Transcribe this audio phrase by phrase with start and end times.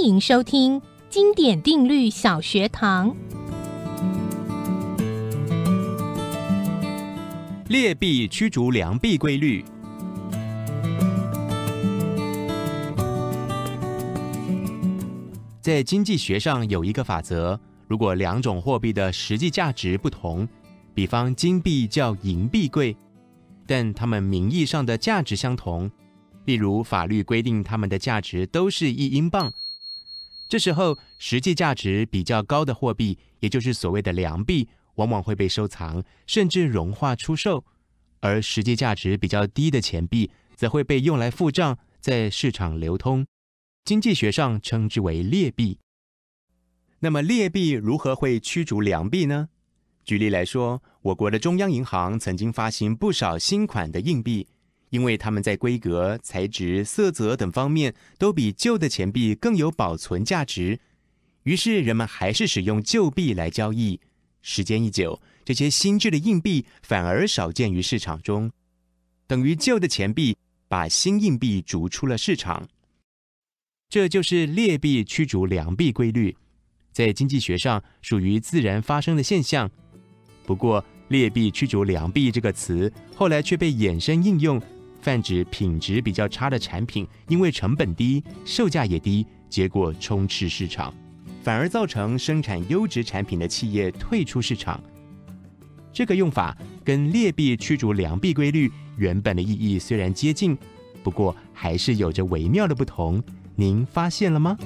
[0.00, 3.14] 欢迎收听经典定律小学堂。
[7.68, 9.62] 劣币驱逐良币规律。
[15.60, 20.48] 在经济学上有一个法则：如果两种货币的实际价值不同，
[20.94, 22.96] 比方金币较银币贵，
[23.66, 25.90] 但它们名义上的价值相同，
[26.46, 29.52] 例如法律规定它们的价值都是一英镑，
[30.50, 37.62] 这时候实际价值比较高的货币，也就是所谓的良币，往往会被收藏，甚至融化出售；
[38.18, 43.24] 而实际价值比较低的钱币，则会被用来付账，在市场流通。
[43.84, 45.78] 经济学上称之为劣币。
[46.98, 49.50] 那么劣币如何会驱逐良币呢？
[50.04, 54.48] 举例来说，我国的中央银行曾经发行不少新款的硬币，
[54.90, 60.78] 因为它们在规格、材质、色泽等方面都比旧的钱币更有保存价值，
[61.44, 63.98] 于是人们还是使用旧币来交易。
[64.42, 68.50] 时间一久，这些新制的硬币反而少见于市场中，
[69.26, 72.68] 等于旧的钱币把新硬币逐出了市场。
[73.88, 76.36] 这就是劣币驱逐良币规律，
[76.92, 79.70] 在经济学上属于自然发生的现象。
[80.46, 84.62] 不过，“劣币驱逐良币”这个词后来却被衍生应用，
[85.00, 90.92] 泛指品质比较差的产品，因为成本低、售价也低，结果充斥市场，
[91.42, 94.80] 反而造成生产优质产品的企业退出市场。
[95.92, 100.56] 这个用法跟“劣币驱逐良币”规律原本的意义虽然接近，
[101.02, 103.22] 不过还是有着微妙的不同。
[103.56, 104.56] 您发现了吗？